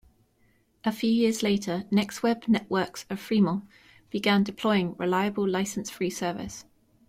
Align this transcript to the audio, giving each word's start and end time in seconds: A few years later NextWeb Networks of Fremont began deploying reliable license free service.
A 0.83 0.91
few 0.91 1.11
years 1.11 1.43
later 1.43 1.85
NextWeb 1.91 2.47
Networks 2.47 3.05
of 3.11 3.19
Fremont 3.19 3.65
began 4.09 4.41
deploying 4.43 4.95
reliable 4.97 5.47
license 5.47 5.91
free 5.91 6.09
service. 6.09 6.65